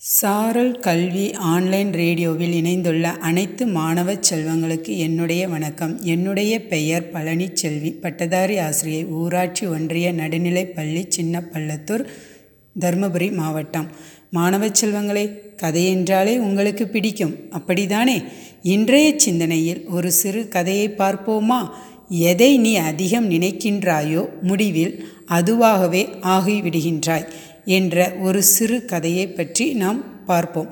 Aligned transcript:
சாரல் 0.00 0.74
கல்வி 0.78 1.32
ஆன்லைன் 1.32 1.92
ரேடியோவில் 1.92 2.52
இணைந்துள்ள 2.52 3.06
அனைத்து 3.28 3.66
மாணவ 3.66 4.12
செல்வங்களுக்கு 4.28 4.92
என்னுடைய 4.96 5.48
வணக்கம். 5.48 5.94
என்னுடைய 6.02 6.52
பெயர் 6.62 7.10
பழனிச்செல்வி 7.12 7.90
பட்டதாரி 8.00 8.58
ஆசிரியை 8.58 9.06
ஊராட்சி 9.20 9.66
ஒன்றிய 9.66 10.12
நடுநிலைப்பள்ளி 10.12 11.02
சின்னப்பள்ளத்தூர் 11.16 12.04
தருமபுரி 12.80 13.32
மாவட்டம். 13.32 13.88
மாணவ 14.30 14.66
செல்வங்களே 14.66 15.24
கதை 15.56 15.84
என்றாலே 15.86 16.38
உங்களுக்கு 16.38 16.86
பிடிக்கும். 16.88 17.34
அப்படிதானே 17.50 18.24
இன்றைய 18.62 19.08
சிந்தனையில் 19.16 19.82
ஒரு 19.88 20.12
சிறு 20.12 20.48
கதையை 20.48 20.88
பார்ப்போமா? 20.98 21.60
எதை 22.08 22.58
நீ 22.58 22.76
அதிகம் 22.76 23.30
நினைக்கின்றாயோ 23.30 24.24
முடிவில் 24.42 24.94
அதுவாகவே 25.28 26.04
ஆகிவிடுகின்றாய். 26.36 27.28
என்ற 27.66 28.14
ஒரு 28.20 28.42
சிறு 28.42 28.84
கதையை 28.84 29.26
பற்றி 29.28 29.72
நாம் 29.72 30.00
பார்ப்போம். 30.26 30.68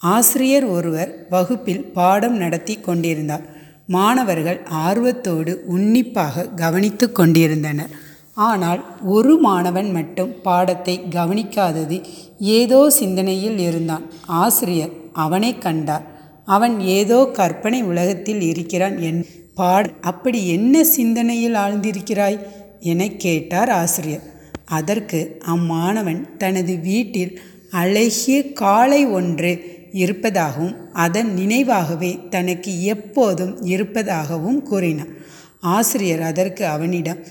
ஆசிரியர் 0.00 0.64
ஒருவர் 0.64 1.10
வகுப்பில் 1.28 1.84
பாடம் 1.92 2.36
நடத்தி 2.36 2.74
கொண்டிருந்தார். 2.80 3.44
மாணவர்கள் 3.86 4.60
ஆர்வத்தோடு 4.86 5.52
உன்னிப்பாக 5.66 6.46
கவனித்து 6.56 7.12
கொண்டிருந்தனர். 7.12 7.92
ஆனால் 8.34 8.80
ஒரு 9.02 9.32
மாணவன் 9.38 9.90
மட்டும் 9.90 10.32
பாடத்தை 10.42 11.00
கவனிக்காதது 11.10 11.96
ஏதோ 12.38 12.90
சிந்தனையில் 12.90 13.58
இருந்தான். 13.58 14.04
ஆசிரியர் 14.26 14.92
அவனை 15.12 15.58
கண்டார். 15.58 16.06
அவன் 16.44 16.80
ஏதோ 16.80 17.18
கற்பனை 17.32 17.82
உலகத்தில் 17.82 18.40
இருக்கிறான் 18.40 18.98
என் 18.98 19.20
பாட 19.54 19.90
அப்படி 20.00 20.48
என்ன 20.48 20.84
சிந்தனையில் 20.84 21.54
ஆழ்ந்திருக்கிறாய்? 21.54 22.38
என 22.80 23.06
கேட்டார் 23.24 23.70
ஆசிரியர். 23.70 24.24
அதற்கு 24.64 25.38
அம்மாணவன் 25.40 26.36
தனது 26.38 26.78
வீட்டில் 26.78 27.40
அழகிய 27.70 28.52
காளை 28.52 29.06
ஒன்று 29.06 29.52
இருப்பதாகவும் 29.92 30.76
அதன் 30.92 31.30
நினைவாகவே 31.36 32.28
தனக்கு 32.28 32.82
எப்போதும் 32.84 33.62
இருப்பதாகவும் 33.64 34.62
கூறினான். 34.62 35.12
ஆசிரியர் 35.60 36.20
அதற்கு 36.20 36.66
அவனிடம் 36.66 37.22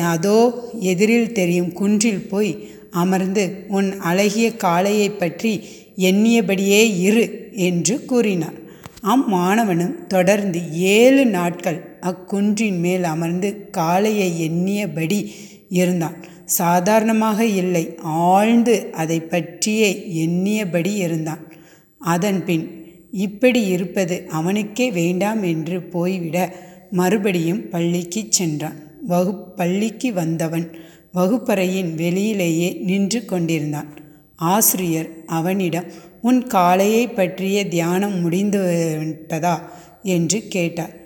அதோ 0.00 0.38
எதிரில் 0.80 1.32
தெரியும் 1.32 1.72
குன்றில் 1.72 2.28
போய் 2.28 2.68
அமர்ந்து 2.90 3.64
உன் 3.68 3.98
அழகிய 4.00 4.48
காளையை 4.64 5.18
பற்றி 5.18 5.52
எண்ணியபடியே 5.96 6.82
இரு 6.98 7.24
என்று 7.52 8.04
கூறினார் 8.04 8.58
அம்மாணவனும் 9.02 10.06
தொடர்ந்து 10.06 10.60
ஏழு 10.72 11.26
நாட்கள் 11.26 11.98
அக்குன்றின் 12.00 12.78
மேல் 12.78 13.04
அமர்ந்து 13.04 13.68
காளையை 13.72 14.28
எண்ணியபடி 14.48 15.32
இருந்தான். 15.68 16.16
சாதாரணமாக 16.44 17.44
இல்லை. 17.44 17.94
ஆழ்ந்து 18.02 18.88
அதை 18.92 19.20
பற்றியே 19.20 20.06
எண்ணியபடி 20.26 20.94
இருந்தான். 20.94 21.52
அதன்பின் 21.98 22.86
இப்படி 23.12 23.66
இருப்பது 23.66 24.26
அவனுக்கே 24.28 24.90
வேண்டாம் 24.90 25.42
என்று 25.42 25.82
போய்விட 25.82 26.54
மறுபடியும் 26.90 27.68
பள்ளிக்கு 27.68 28.26
சென்றான். 28.28 28.76
வகு 29.08 29.38
பள்ளிக்கு 29.56 30.12
வந்தவன் 30.12 30.70
வகுப்பறையின் 31.14 31.94
வெளியிலேயே 31.96 32.80
நின்று 32.80 33.24
கொண்டிருந்தான். 33.24 33.96
ஆசிரியர் 34.36 35.08
அவனிடம் 35.26 35.84
உன் 36.22 36.46
காளையை 36.46 37.14
பற்றிய 37.14 37.68
தியானம் 37.68 38.20
முடிந்து 38.20 38.60
விட்டதா? 38.98 39.72
என்று 40.02 40.42
கேட்டார். 40.48 40.96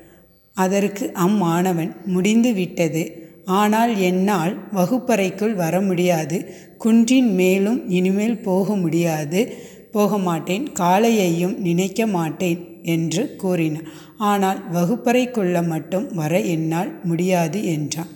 அதற்கு 0.54 1.12
அம்மாணவன் 1.12 1.96
முடிந்து 2.04 2.52
விட்டது. 2.52 3.25
ஆனால் 3.46 3.98
என்னால் 3.98 4.54
வகுப்பறைக்குள் 4.72 5.54
வர 5.54 5.80
முடியாது. 5.80 6.54
குன்றின் 6.78 7.34
மேலும் 7.34 7.90
இனிமேல் 7.90 8.38
போக 8.38 8.76
முடியாது. 8.76 9.54
போக 9.92 10.18
மாட்டேன் 10.18 10.72
காலையையும் 10.72 11.58
நினைக்க 11.58 12.06
மாட்டேன் 12.06 12.66
என்று 12.82 13.36
கூறினான். 13.36 13.86
ஆனால் 14.18 14.60
வகுப்பறைக்குள்ள 14.72 15.66
மட்டும் 15.66 16.14
வர 16.14 16.40
என்னால் 16.40 17.04
முடியாது 17.04 17.64
என்றான். 17.64 18.08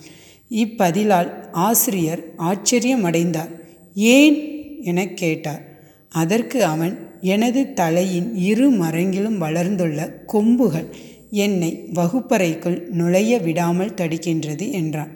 இப்பதிலால் 0.51 1.53
ஆசிரியர் 1.53 2.25
ஆச்சரியமடைந்தார். 2.39 3.49
ஏன்? 3.95 4.37
என 4.83 5.07
கேட்டார். 5.07 5.63
அதற்கு 6.09 6.65
அவன் 6.65 7.09
எனது 7.21 7.73
தலையின் 7.73 8.35
இரு 8.35 8.71
மரங்கிலும் 8.71 9.39
வளர்ந்துள்ள 9.39 10.25
கொம்புகள். 10.27 10.95
என்னை 11.31 11.89
வகுப்பறைக்குள் 11.93 12.89
நுழைய 12.91 13.39
விடாமல் 13.39 13.95
தடுக்கின்றது 13.95 14.73
என்றான். 14.73 15.13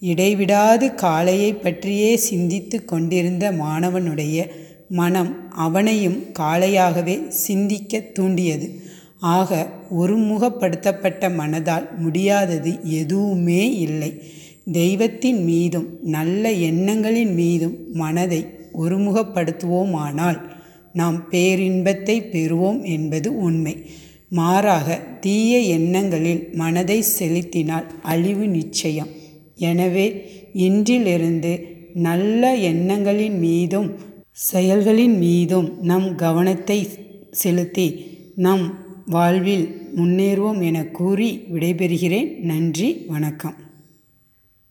இடைவிடாது 0.00 0.86
காளையை 0.88 1.62
பற்றியே 1.62 2.16
சிந்தித்து 2.16 2.84
கொண்டிருந்த 2.84 3.52
மாணவனுடைய 3.52 4.48
மனம் 4.88 5.50
அவனையும் 5.50 6.24
காளையாகவே 6.38 7.28
சிந்திக்க 7.28 8.00
தூண்டியது. 8.00 8.80
ஆக 9.18 9.66
ஒருமுகப்படுத்தப்பட்ட 9.98 11.28
மனதால் 11.36 11.86
முடியாதது 11.98 12.78
எதுவுமே 12.82 13.76
இல்லை. 13.78 14.22
தெய்வத்தின் 14.72 15.44
மீதும் 15.44 15.88
நல்ல 16.02 16.52
எண்ணங்களின் 16.52 17.34
மீதும் 17.34 17.76
மனதை 17.92 18.46
ஒருமுகப்படுத்துவோமானால் 18.78 20.40
நாம் 20.92 21.28
பேரின்பத்தை 21.30 22.16
பெறுவோம் 22.32 22.82
என்பது 22.82 23.38
உண்மை. 23.38 23.86
மாறாக 24.28 24.98
தீய 25.20 25.58
எண்ணங்களில் 25.58 26.48
மனதை 26.54 27.02
செலுத்தினால் 27.02 27.86
அழிவு 28.02 28.46
நிச்சயம். 28.46 29.08
எனவே 29.54 30.06
இன்றிலிருந்து 30.52 31.66
நல்ல 31.94 32.54
எண்ணங்களின் 32.56 33.38
மீதும் 33.38 33.98
செயல்களின் 34.32 35.18
மீதும் 35.18 35.78
நம் 35.82 36.14
கவனத்தை 36.14 36.88
செலுத்தி 37.30 38.06
நம் 38.36 38.84
வாழ்வில் 39.06 39.66
முன்னேறுவோம் 39.96 40.62
என 40.62 40.84
கூறி 40.84 41.40
விடைபெறுகிறேன். 41.52 42.40
நன்றி 42.40 43.04
வணக்கம். 43.06 43.65